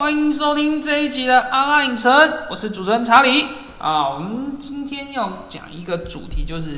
[0.00, 2.12] 欢迎收听这一集的阿拉影城，
[2.48, 3.44] 我是主持人查理
[3.80, 4.10] 啊。
[4.10, 6.70] 我们今天要讲一个主题，就是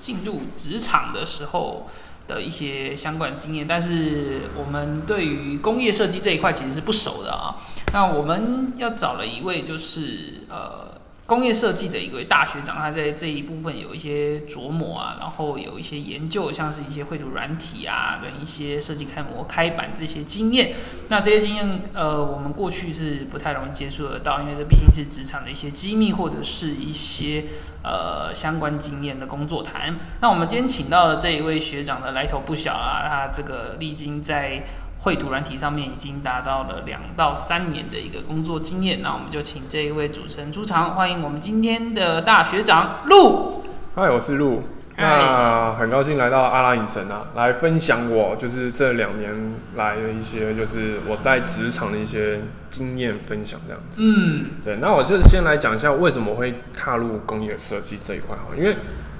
[0.00, 1.88] 进入职场的时候
[2.26, 3.64] 的一些相关经验。
[3.64, 7.54] 但是我们对于工业设计这一块其实是不熟的啊。
[7.92, 10.92] 那我们要找了一位，就是呃。
[11.26, 20.74] 工业设计的一位大学长，他在这一部分有一些琢磨啊，然后有一些研究，像是一些绘图软体啊，跟一些设计开模、开板这些经验。
[21.08, 27.44] 那这些经验，呃，我们过去是不太容易接触得到，因为这毕竟是职场的一些机密，或者是一些
[27.82, 29.96] 呃相关经验的工作谈。
[30.20, 34.62] 那我们今天请到的这一位学长的来头不小啊，他这个历经在。
[35.04, 43.62] 绘图软体上面已经达到了两到三年的一个工作经验，那我们就请这一位主持人出场，欢迎我们今天的大学长陆。
[43.94, 44.62] 嗨，我是陆，
[44.96, 49.30] 那很高兴来到阿拉影城啊，来分享我就是这两年
[49.76, 54.00] 来的一些就是我在职场的一些经验分享这样子。
[54.00, 58.74] 嗯，对，那我就先来讲一下为什么会踏入工业设计这一块哈，因为。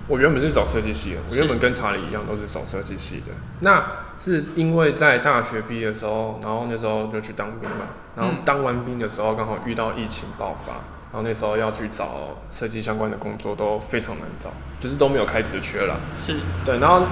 [0.07, 3.33] 我原本是找设计系的，我原本跟查理一样都是找设计系的。
[3.61, 3.83] 那
[4.19, 10.73] 是因为在大学毕业的时候，然后那时候就去当兵嘛，然后当完兵的时候刚好遇到疫情爆发，
[11.11, 15.99] 然后那时候要去找设计相关的工作都非常难找，就是都没有开职缺了。
[16.21, 17.07] 是对，然后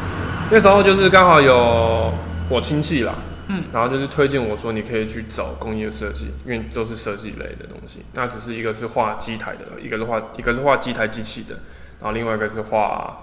[0.50, 2.14] 那时候就是刚好有
[2.48, 3.14] 我亲戚啦，
[3.48, 8.00] 嗯，然后就是推荐我说你可以去找工业设计，因为都是设计类的东西。
[8.14, 11.54] 那只是一个是画机台的，一个是画一个是画机台机器的。
[12.00, 13.16] 然后另外一个是画，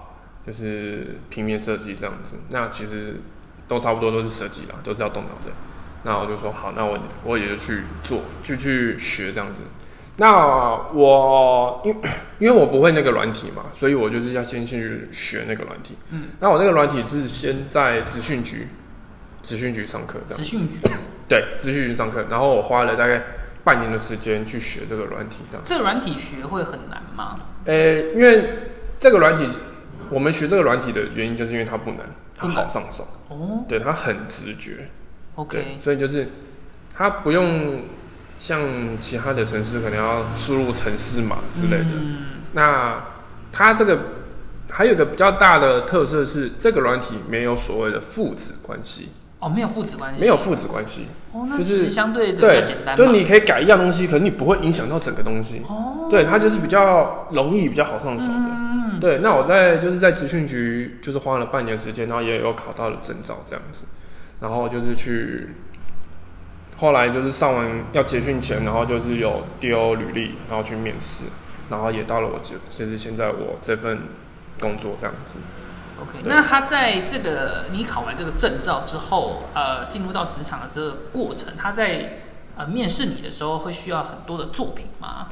[0.46, 2.36] 就是平面设计这样子。
[2.50, 3.20] 那其实
[3.66, 5.52] 都差不多都是设计啦，都是要动脑的。
[6.02, 9.62] 那我就说好，那我我也就去做，就去学这样子。
[10.18, 10.32] 那
[10.94, 11.94] 我因
[12.38, 15.98] 因为我不会那个软体嘛，所以我就是要先去学那个软体。
[16.10, 16.28] 嗯。
[16.40, 18.68] 那我那个软体是先在资讯局，
[19.42, 20.38] 资讯局上课这样。
[20.38, 20.78] 资讯局。
[21.28, 22.24] 对，资讯局上课。
[22.30, 23.24] 然后我花了大概
[23.66, 25.62] 半年的时间去学这个软体这样。
[25.64, 27.36] 这个软体学会很难吗？
[27.64, 27.74] 呃，
[28.14, 28.48] 因为
[29.00, 29.44] 这个软体，
[30.08, 32.06] 我们学这个软体的原因，就是因为它不难，
[32.36, 33.08] 它好上手。
[33.28, 34.88] 哦，对，它很直觉。
[35.34, 36.28] OK，所以就是
[36.94, 37.82] 它不用
[38.38, 38.60] 像
[39.00, 41.90] 其他的城市可能要输入城市码之类的。
[41.90, 42.18] 嗯。
[42.52, 43.02] 那
[43.50, 43.98] 它这个
[44.70, 49.08] 还有一个比较大的特色是，这个软体没有所谓的父子关系。
[49.46, 55.62] 哦，没有父子关系，没有父子关系，哦，那就是相对比较简单，就是你可以改一样东西，可是你不会影响到整个东西。
[55.68, 58.48] 哦，对，它就是比较容易、比较好上手的。
[58.50, 59.18] 嗯，对。
[59.18, 63.84] 那我在就是在职训局，就是花了半年时间，然后也有考到了证照这样子，
[64.40, 65.50] 然后就是去，
[66.78, 71.26] 后来就是上完要结训前，然后就是有丢履历，然后去面试，
[71.70, 74.00] 然后也到了我就就是现在我这份
[74.58, 75.38] 工作这样子。
[76.00, 82.18] OK，那他在这个你考完这个证照之后，呃，进入到职场的这个过程，他在
[82.56, 85.28] 呃面试你的时候会需要很多的作品吗？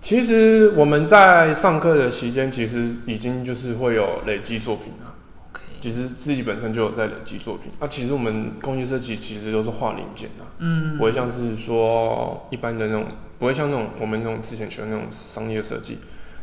[0.00, 5.14] 其实我们在上课的期间，其实已经就是会有累积作品了。
[5.52, 7.72] OK，其实自己本身就有在累积作品。
[7.80, 13.06] 那其实我们工业设计其实都是画零件的，嗯，不会像是说一般的那种，
[13.38, 15.98] 不会像那种我们那种之前学的那种商业设计，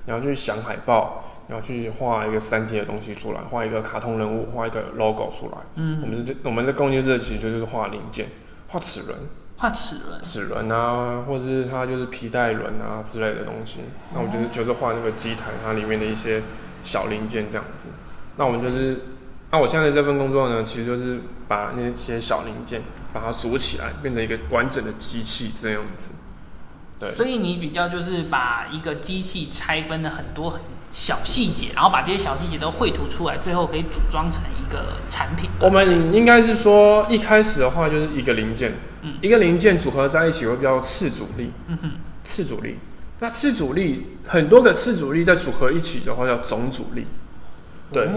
[0.06, 1.26] 你要去想海报。
[1.50, 5.58] 要去画一个三 D 的东西出来，画一个卡通人物，画一个 logo 出来。
[5.76, 8.28] 嗯，我们是我们的工业设计就是画零件，
[8.70, 9.20] 画齿轮，
[9.58, 13.80] 画齿轮，齿轮啊，或者是它就是皮带轮啊之类的东西。
[14.14, 16.42] 那我就是就是画那个机台它里面的一些
[16.82, 17.90] 小零件这样子。
[18.38, 19.02] 那我们就是，
[19.52, 22.82] 那我现在这份工作呢，其实就是把那些小零件
[23.12, 26.12] 把它组起来，变成一个完整的机器这样子。
[27.04, 30.62] 对，所以你比较就是把一个机器拆分了很多很。
[30.94, 35.50] 小细节，然后把这些小细节都绘图出来，最后可以组装成一个产品。
[35.60, 41.92] 我们应该是说，一开始的话就是一个零件，嗯，一个零件组合在一起会比较次阻力，嗯哼，
[42.24, 42.78] 次阻力。
[43.22, 47.08] 那次阻力很多个次阻力再组合一起的话叫总阻力，
[47.92, 48.08] 对，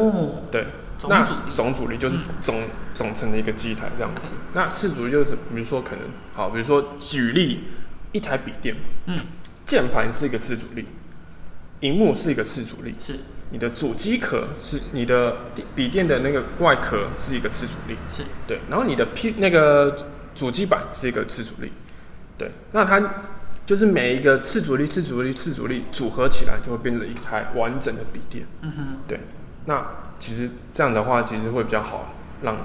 [0.50, 0.66] 对，
[1.08, 4.28] 那总阻力就是总总成的一个机台这样子。
[4.52, 6.04] 那次阻力就是比如说可能
[6.34, 7.62] 好，比如说举例
[8.12, 8.74] 一台笔电，
[9.06, 9.18] 嗯，
[9.64, 10.84] 键盘是一个次主力。
[11.80, 13.18] 荧幕是一个次主力，是。
[13.50, 15.36] 你的主机壳是你的
[15.74, 18.22] 笔电的那个外壳是一个次主力，是。
[18.46, 21.70] 对，然后你的 P 那个主机板是一个次主力，
[22.38, 23.00] 对，那它
[23.66, 29.20] 就是每一个次主力、次主力、次主力组合起来就会变成一台完整的笔电，嗯哼，对，
[29.66, 29.86] 那
[30.18, 32.56] 其实这样的话其实会比较好让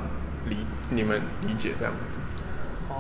[0.48, 0.56] 理
[0.90, 2.18] 你们理解这样子。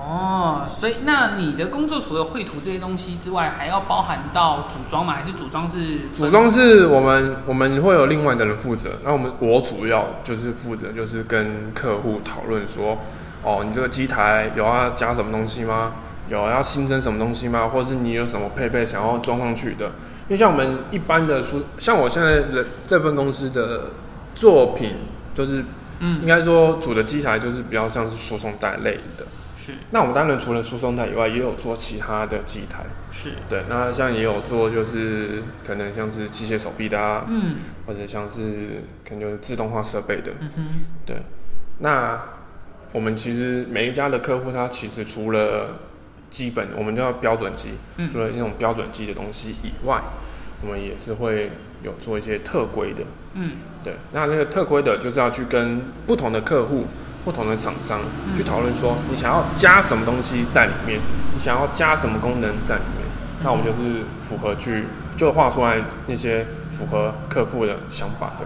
[0.03, 5.13] 哦，所以那你的工作除了绘图这些东西之外，还要包含到组装吗？
[5.13, 6.09] 还是组装是？
[6.11, 8.93] 组装是我们我们会有另外的人负责。
[9.03, 12.97] 那我们我主要就是负责，就是跟客户讨论说，
[13.43, 15.91] 哦，你这个机台有要加什么东西吗？
[16.29, 17.67] 有要新增什么东西吗？
[17.67, 19.85] 或者是你有什么配备想要装上去的？
[19.85, 23.91] 因为像我们一般的书，像我现在的这份公司的
[24.33, 24.95] 作品，
[25.35, 25.63] 就是
[25.99, 29.25] 嗯应该说主的机台就是比较像是输送带类的。
[29.63, 29.73] 是。
[29.91, 32.83] 那我们当然除了输送带以外，也有做其他的机台。
[33.11, 37.55] 是，对，那像也有做就是可能像是机械手臂的啊，嗯。
[37.85, 40.31] 或者像是可能就是自动化设备的。
[40.39, 40.65] 嗯哼，
[41.05, 41.17] 对，
[41.79, 42.19] 那
[42.93, 45.79] 我们其实每一家的客户，他其实除了
[46.29, 48.09] 基本我们叫标准机，嗯。
[48.11, 50.01] 除了那种标准机的东西以外，
[50.63, 51.51] 我们也是会
[51.83, 53.03] 有做一些特规的。
[53.33, 53.51] 嗯。
[53.83, 56.85] 对，那那个特规的就是要去跟不同的客户、
[57.23, 60.99] 不同的厂商嗯去讨论说，你想要加什么东西在里面，
[61.33, 63.07] 你想要加什么功能在里面，
[63.43, 64.85] 那我们就是符合去
[65.15, 65.77] 就画出来
[66.07, 68.45] 那些符合客户的想法的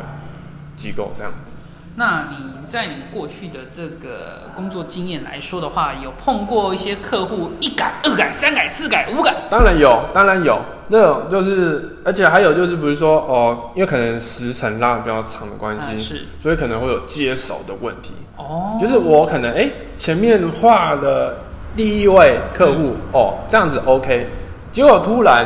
[0.76, 1.56] 机构这样子。
[1.98, 9.34] 那你在你过去的这个工作经验来说的话，有碰过一些客户一改、二改、三改、四改、五改？
[9.50, 16.22] 当然有，当然有，这种就是，而且还有就是，比如说哦，因为可能时程拉的比较长的关系，啊是。
[16.40, 18.14] 所以可能会有接手的问题。
[18.38, 21.38] 哦，就是我可能哎、前面画的
[21.76, 24.28] 第一位客户、哦这样子 OK，
[24.72, 25.46] 结果突然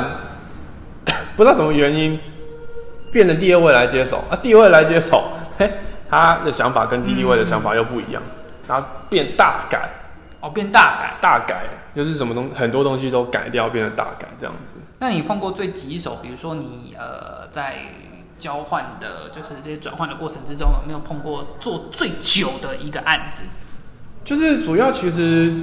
[1.35, 2.19] 不知道什么原因
[3.11, 5.23] 变成第二位来接手啊，第二位来接手，
[5.57, 5.71] 嘿，
[6.09, 8.21] 他的想法跟第一位的想法又不一样，
[8.67, 9.89] 然后变大改，
[10.41, 11.09] 哦变大改。
[11.21, 11.63] 大改
[11.99, 14.77] 就是什么东很多东西都改掉，变成大改这样子。
[14.99, 17.75] 那你碰过最棘手，比如说你呃在
[18.37, 23.43] 交换的，就是这些转换的过程之中，有没有碰过做最久的一个案子？
[24.23, 25.53] 就是主要其实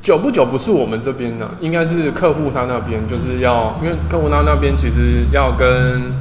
[0.00, 6.14] 久不久不是我们这边的，应该是客户他那边，就是要因为客户他那边其实要跟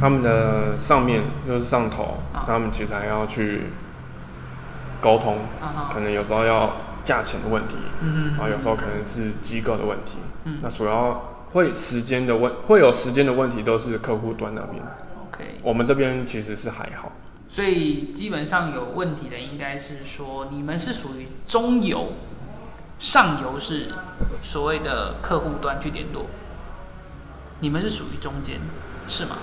[0.00, 3.64] 他们的上面就是上头，啊他们其实还要去
[5.02, 6.72] 沟通，啊，可能有时候要
[7.04, 10.58] 价钱的问题，嗯然后有时候可能是机构的问题，嗯。
[10.62, 14.82] 那主要会时间的问会有时间的问题都是客户端那边
[15.28, 15.58] ，，OK。
[15.62, 17.12] 我们这边其实是还好。
[17.48, 22.12] 所以基本上有问题的应该是说你们是属于中游，
[22.98, 23.88] 上游是
[24.42, 26.26] 所谓的客户端去联络，
[27.60, 28.58] 你们是属于中间，
[29.06, 29.36] 是吗？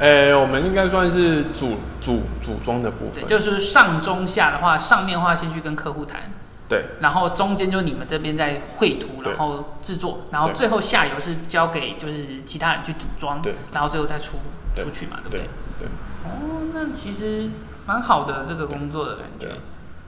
[0.00, 6.32] 诶、我们应该算是组组组装的部对，分，就是上中下的话，上面的话先去跟客户谈，
[6.74, 6.84] 对。
[7.00, 14.36] 然后中间就是你们这边在绘图，然后制作，然后最后下游是交给就是其他人去组装，对，然后最后再出
[14.74, 15.40] 出去嘛，对不对？
[15.78, 15.86] 对？
[15.86, 15.88] 对。
[16.24, 17.48] 哦，那其实
[17.86, 19.46] 蛮好的这个工作的感觉。
[19.46, 19.50] 对，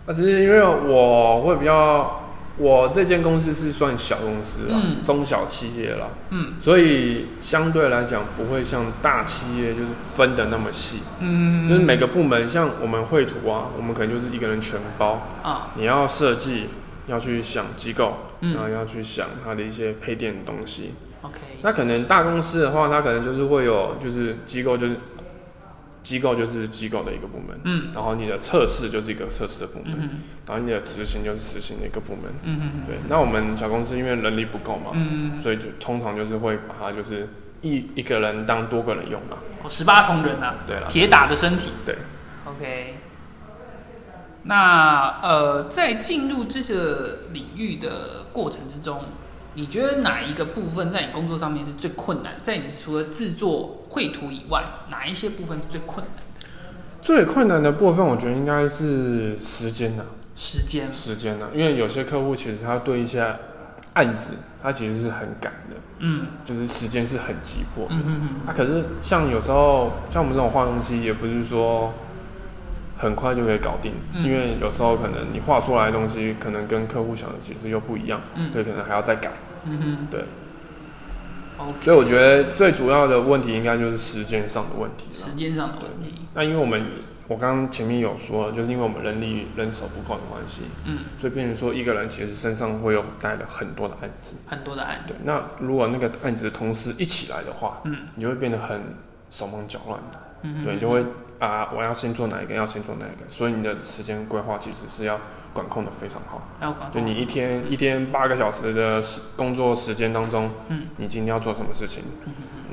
[0.07, 2.26] 啊，只是因为我会比较，
[2.59, 5.03] 我这间公司是算小公司啦，嗯。
[5.03, 6.55] 中小企业啦，嗯。
[6.61, 16.69] 所以相对来讲不会像大企业就是分的那么细，嗯，就是每个部门像我们绘图啊，我们可能就是一个人全包，啊，你要设计，
[17.07, 18.55] 要去想机构，嗯。
[18.55, 20.95] 然后要去想它的一些配电的东西。
[21.23, 24.97] OK，那可能大公司的话，它可能就是会有，就是机构就是
[26.07, 27.91] 机构就是机构的一个部门，嗯。
[27.93, 30.11] 然后你的测试就是一个测试的部门，嗯
[30.47, 32.33] 然后你的执行就是执行的一个部门。
[32.45, 37.29] 嗯嗯对，那我们小公司因为人力不够嘛，嗯，所以就通常就是会把它就是
[37.61, 39.39] 一一个人当多个人用嘛。
[39.65, 41.71] 哦，十八铜人呐，对了，铁打的身体。
[41.85, 41.97] 对
[42.45, 42.95] ，，OK。
[44.45, 49.01] 那呃，在进入这个领域的过程之中，
[49.57, 52.35] 你觉得哪一个部分在你工作上面是最困难？
[52.43, 56.49] 在你除了制作绘图以外，哪一些部分是最困难的？
[57.01, 60.05] 最困难的部分我觉得应该是时间呐、
[60.37, 63.35] 时间，时间呐、因为有些客户其实他对一些
[63.95, 67.87] 案子，他其实是很赶的，嗯就是时间是很急迫。
[67.89, 71.95] 嗯嗯嗯啊，可是像有时候像我们这种画东西，也不是说
[72.99, 79.31] 很快就可以搞定，嗯因为有时候可能你画出来的东西，可能跟客户想的其实又不一样，嗯所以可能还要再改。
[79.69, 80.07] 嗯哼。
[80.11, 80.25] 对。
[81.81, 85.27] 所以我觉得最主要的问题应该就是时间上的问题啦。
[85.27, 86.85] 时间上的问题，那因为我们
[87.29, 94.37] 我刚刚前面有说，就是因为我们人力人手不够的关系，嗯，所以变成说一个人其实身上会有带了很多的案子。
[94.47, 95.17] 很多的案子，，对。
[95.25, 98.01] 那如果那个案子的同事一起来的话，嗯。
[98.15, 98.79] 你就会变得很
[99.31, 100.21] 手忙脚乱的。
[100.43, 101.05] 嗯对，你就会
[101.39, 105.19] 啊，我要先做哪一个，要先做哪一个，所以你的时间规划其实是要
[105.53, 106.49] 管控的非常好。
[106.61, 112.05] 要管控就你一天一天八个小时的时工作时间当中，嗯，你今天要做什么事情，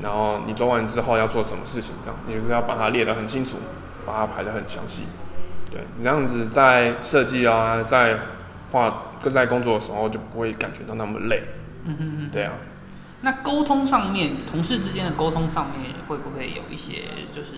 [0.02, 3.58] 然后你做完之后要做什么事情，这样你就是要把它列得很清楚，
[4.06, 5.04] 把它排得很详细。
[5.72, 8.18] 对你这样子在设计啊，在
[8.72, 11.44] 画跟在工作的时候就不会感觉到那么累。
[11.86, 12.30] 嗯哼哼。
[12.32, 12.54] 对啊，
[13.24, 17.52] 那沟通上面，同事之间的沟通上面会不会有一些就是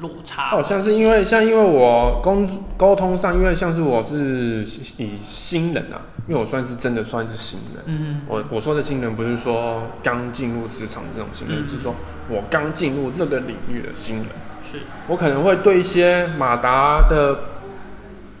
[0.00, 0.54] 落差？
[0.54, 2.46] 哦，像是因为像因为我沟
[2.76, 4.62] 沟通上，因为像是我是
[4.98, 5.96] 以新人啊，
[6.28, 7.82] 因为我算是真的算是新人。
[7.86, 11.94] 嗯我我说的新人不是说刚进入职场这种新人，是说
[12.28, 14.26] 我刚进入这个领域的新人。
[14.70, 17.38] 是我可能会对一些马达的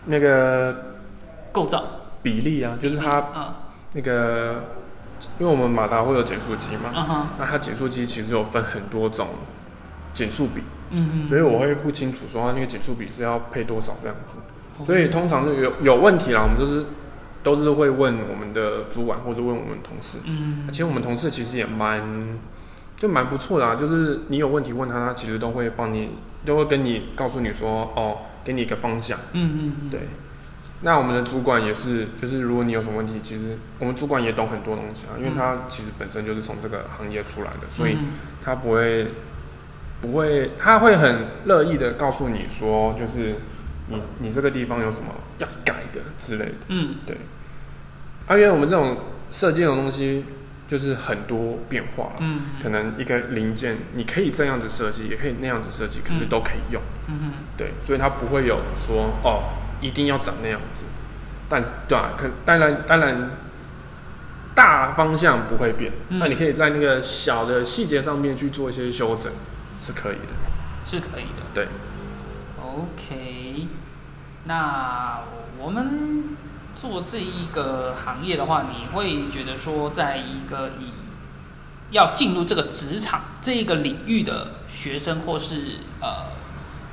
[0.04, 0.76] 那个
[1.52, 1.84] 构造
[2.22, 3.54] 比例啊，就是它嗯
[3.94, 4.62] 那个，
[5.38, 9.28] 因为我们马达会有减速机嘛，那它减速机其实有分很多种
[10.12, 14.38] 减速比，嗯所以我会不清楚说它那个减速比是要配多少这样子。
[14.78, 16.86] 嗯，所以通常就有有问题啦，我们都是
[17.42, 20.18] 都是会问我们的主管或者问我们同事。
[20.24, 22.38] 嗯其实我们同事其实也蛮
[22.96, 26.10] 就蛮不错的啊，就是你有问题问他，他其实都会帮你，
[26.44, 29.18] 都会跟你告诉你说哦，给你一个方向。
[29.32, 30.00] 嗯嗯对，
[30.82, 38.08] 那我们的主管也是，就是如果你有什么问题，其实我们主管也懂很多东西啊，因为他其实本身就是从这个行业出来的，所以嗯。
[38.44, 39.08] 他不会
[40.00, 43.34] 不会，他会很乐意的告诉你说，就是
[43.88, 45.06] 你你这个地方有什么
[45.38, 46.54] 要改的之类的。
[46.68, 46.96] 嗯。
[47.06, 47.16] 对，
[48.28, 48.98] 啊，因为我们这种
[49.32, 50.24] 设计这种东西
[50.68, 52.40] 就是很多变化嗯。
[52.62, 56.28] 可能一个零件你可以这样子设计，也可以那样子设计，可是嗯。
[56.28, 56.80] 都可以用。
[57.08, 59.42] 嗯对，所以他不会有说哦，
[59.80, 60.84] 一定要长那样子。
[61.48, 63.30] 但对啊，可当然当然，
[64.54, 65.92] 大方向不会变。
[66.08, 69.32] 嗯那你可以在那个小的细节上面去做一些修整，
[69.80, 70.34] 是可以的。
[70.84, 71.42] 是可以的。
[71.52, 71.68] 对
[72.60, 73.66] ，OK，
[74.44, 75.20] 那
[75.58, 76.36] 我们
[76.74, 80.92] 做这一个行业的话，你会觉得说，在一个以
[81.90, 86.30] 要进入这个职场这一个领域的学生，或是呃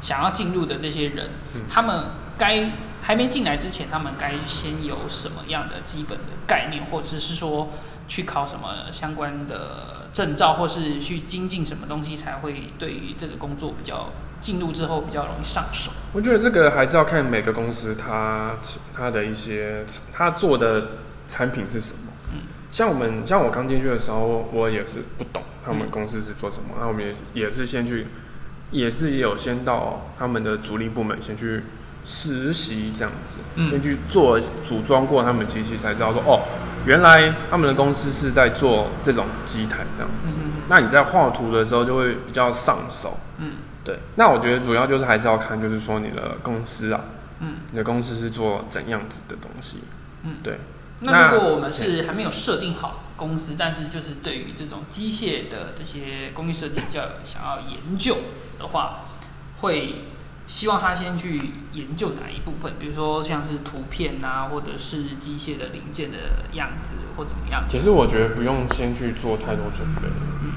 [0.04, 2.06] 想要进入的这些人，嗯他们
[2.38, 2.70] 该
[3.02, 7.70] 还没进来之前，他们该先有什么样的基本的概念，或者是说
[8.08, 14.10] 去考什么相关的证照，或是去精进什么东西，才会对于这个工作比较
[14.42, 15.90] 进入之后比较容易上手。
[16.12, 18.54] 我觉得这个还是要看每个公司它
[18.94, 20.90] 它的一些它做的
[21.28, 22.12] 产品是什么。
[22.34, 22.40] 嗯
[22.72, 28.08] 像我们像我刚进去的时候，我也是不懂他们嗯公司是做什么，那、我们也是也是先去，
[28.74, 31.64] 也是有先到他们的主力部门先去
[32.04, 33.70] 实习这样子，嗯。
[33.70, 36.42] 先去做组装过他们机器，才知道说哦，
[36.86, 40.38] 原来他们的公司是在做这种机台这样子。
[40.44, 40.52] 嗯。
[40.68, 43.18] 那你在画图的时候就会比较上手。
[43.38, 43.52] 嗯。
[43.86, 47.02] 对，那我觉得主要就是还是要看，就是说你的公司啊，
[47.42, 49.78] 嗯，你的公司是做怎样子的东西。
[50.24, 50.36] 嗯。
[50.42, 50.58] 对，
[51.04, 58.18] 那如果我们是还没有设定好公司，但是就是对于这种机械的这些工艺设计比较想要研究
[58.58, 59.02] 的话，
[59.58, 60.06] 会
[60.46, 61.40] 希望他先去
[61.72, 66.18] 研究哪一部分，比如说像是图片啊，或者是机械的零件的
[66.54, 67.64] 样子或怎么样。
[67.70, 70.08] 其实我觉得不用先去做太多准备，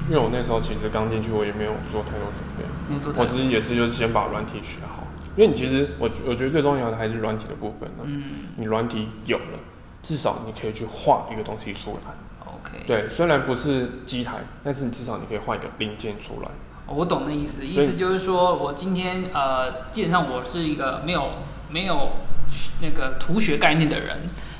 [0.08, 3.24] 因为我那时候其实刚进去，我也没有做太多准备，没做太多。
[3.24, 8.22] 我只是也是就是先把软体学好，因为你其实我我觉得最重要的还是软体的部分呢、嗯。
[8.56, 9.60] 你软体有了，
[10.06, 12.12] 至少你可以去画一个东西出来。
[12.46, 16.48] ，OK，对，虽然不是机台，但是你至少你可以画一个零件出来。
[16.86, 21.30] 我懂那意思，意思就是说我今天呃，基本上我是一个没有
[21.68, 22.12] 没有
[22.80, 24.18] 那个图学概念的人，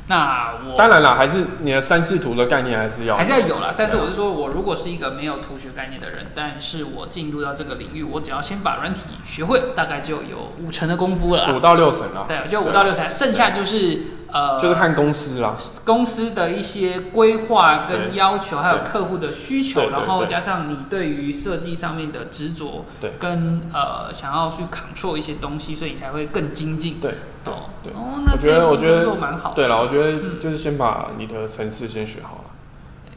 [0.09, 3.75] 那我当然了，还是你的三视图的概念还是要还是要有啦。
[3.79, 11.57] 但是我是说，我如果是一个没有图学概念的人，但是我进入到这个领域，我只要先把软体学会，大概就有五成的功夫了啦。
[11.57, 14.03] 五到六成啦，对，就五到六成，剩下就是
[14.37, 15.57] 呃，就是看公司啦。
[15.83, 23.13] 公司的一些规划跟要求，还有客户的需求，然后加上你对于设计上面的执着，对。
[23.19, 27.01] 跟呃想要去 control 一些东西，所以你才会更精进。
[27.01, 29.55] 对对哦对，哦，那我觉得我觉得工作蛮好。
[29.55, 30.39] 对了，我觉得嗯。
[30.39, 32.51] 就是先把你的程式先学好了，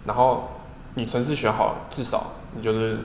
[0.06, 0.50] 然后
[0.94, 3.00] 你程式学好，至少你就是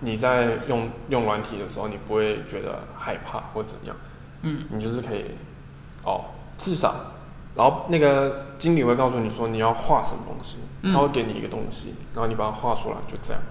[0.00, 3.94] 你在用用软体的时候，你不会觉得害怕或怎样，
[4.42, 4.64] 嗯。
[4.68, 5.26] 你就是可以
[6.04, 6.24] 哦，
[6.58, 6.94] 至少，
[7.54, 13.42] 然后那个经理会告诉你说你要画什么东西，嗯他会给你一个东西，然后你把它画出来，就这样，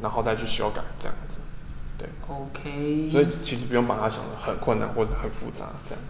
[0.00, 1.40] 然后再去修改这样子，
[1.98, 3.10] 对，OK。
[3.10, 6.04] 所以其实不用把它想的很困难或者很复杂这样。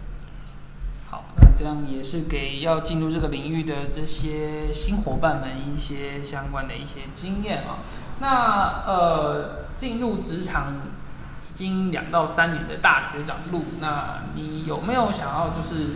[1.09, 7.79] 好，那这样也是给要进入这个领域的这些新伙伴们一些相关的一些经验啊。
[8.19, 10.73] 那呃，进入职场
[11.49, 15.95] 已经两到三年的大学长路，那你有没有想要就是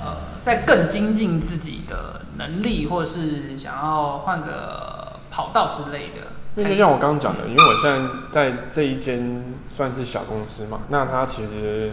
[0.00, 6.28] 呃，在更精进自己的能力，或者是想要换个跑道之类的？
[6.56, 11.92] 因为就像我刚刚讲的，因为我现在在这一间算是小公司嘛，那它其实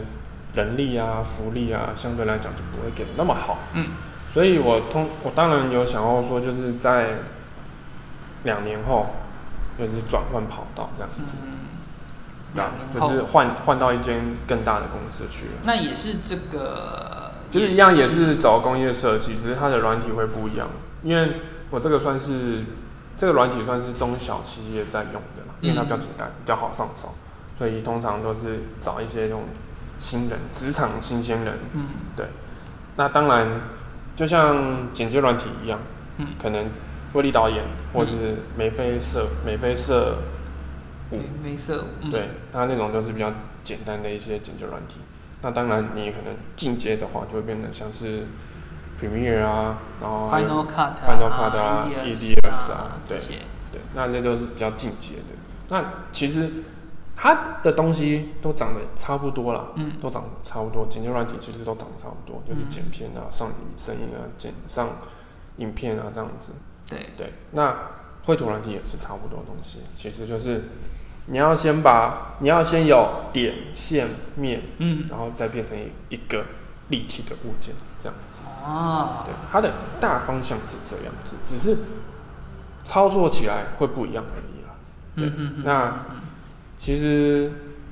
[0.56, 3.60] 人力啊、福利啊，相对来讲就不会给的那么好。
[3.74, 3.90] 嗯，
[4.30, 7.10] 所以我通我当然有想要说，就是在
[8.44, 9.08] 两年后
[9.78, 11.52] 就是转换跑道这样子，嗯，
[12.92, 15.52] 对就是换换到一间更大的公司去了。
[15.64, 20.68] 那也是这个，就是一样，也是找工业设计，只是它的软体会不一样。
[21.04, 21.38] 因为
[21.70, 22.66] 我这个算是
[23.16, 27.16] 这个软体算是中小企业在用的啦，因为它比较简单，比较好上手，
[27.58, 29.44] 所以通常都是找一些这种
[29.98, 31.54] 新人，职场新鲜人。
[31.74, 32.26] 嗯对
[32.98, 33.48] 那当然，
[34.18, 35.80] 就像剪接软体一样，
[36.18, 36.66] 嗯，可能
[37.14, 40.18] 威力导演或者是眉飞色、眉飞社
[41.12, 43.32] 五没没色，嗯，对，它那种都是比较
[43.64, 45.00] 简单的一些剪接软体。
[45.46, 48.26] 那当然，你可能进阶的话，就会变得像是
[49.00, 53.20] Premiere 啊，然后，Final Cut 啊 Final Cut 啊 EDS 啊对
[53.72, 55.40] 对，那这都是比较进阶的。
[55.70, 56.50] 那其实
[57.16, 64.90] 它的东西都长得差不多啦，嗯都长得差不多，剪接软体其实都长得差不多，就是嗯剪片啊、上声音啊、剪上
[65.58, 66.54] 影片啊这样子。
[66.90, 67.76] 对，对，那
[68.26, 70.64] 绘图软体也是差不多的东西，其实就是
[71.28, 76.44] 你要先把你要先有点、线、面，嗯，然后再变成一一个
[76.90, 78.42] 立体的物件，这样子。
[78.64, 81.78] 哦对，，它的大方向是这样子，只是
[82.84, 84.76] 操作起来会不一样而已啦。
[85.16, 86.00] 对嗯嗯嗯，那
[86.78, 87.52] 其实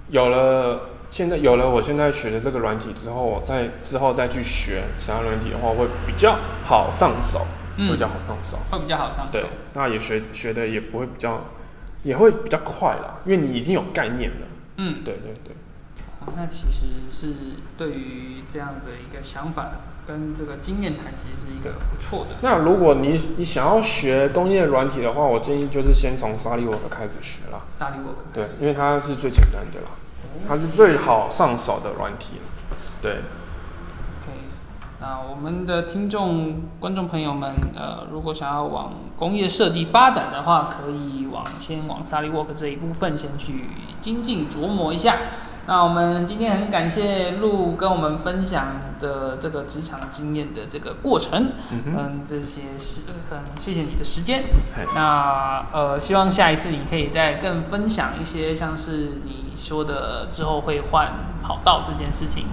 [0.10, 7.40] 有了现在有了我现在学的这个软体之后，我再之后再去学其他软体的话，会比较好上手，
[7.78, 8.58] 会比嗯较好上手。
[8.70, 11.42] 会比较好上手对，，那也学学的也不会比较，
[12.04, 14.48] 也会比较快啦，因为你已经有概念了。
[14.78, 15.56] 嗯，对对对，
[16.20, 17.34] 好那其实是
[17.78, 19.72] 对于这样的一个想法
[20.06, 22.36] 跟这个经验谈，其实是一个不错的。
[22.42, 27.60] 那如果你你想要学工业软体的话，我建议就是先从 SolidWorks 开始学啦。
[27.72, 29.92] 沙利沃克，对，因为它是最简单的啦，
[30.48, 32.78] 它是最好上手的软体了。
[33.02, 33.18] 对
[35.06, 43.66] 那我们的听众、观众朋友们，呃，如果想要往工业设计发展的话，可以往先往 SolidWork 这一部分先去
[44.00, 45.18] 精进琢磨一下。
[45.68, 48.66] 那我们今天很感谢陆跟我们分享
[49.04, 51.52] 的这个职场经验的这个过程，
[51.86, 54.42] 嗯这些是很谢谢你的时间。
[54.96, 61.12] 那呃，希望下一次你可以再更分享一些像是你说的之后会换
[61.44, 62.46] 跑道这件事情，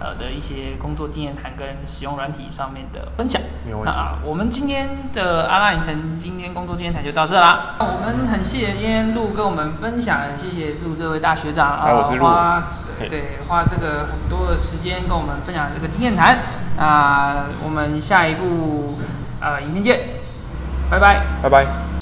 [0.00, 3.40] 呃的一些工作经验谈跟使用软体上面的分享。
[3.66, 3.92] 没有问题。
[3.94, 7.76] 那我们今天的阿拉影城今天工作经验谈就到这啦。
[7.78, 16.38] 我们很谢谢今天陆跟我们分享，谢谢陆这位大学长啊、花嘿对花这个很多的时间跟我们分享这个经验谈。
[16.76, 18.96] 那我们下一步
[19.40, 20.00] 呃影片见，
[20.90, 21.22] 拜拜。
[21.42, 21.97] 拜拜。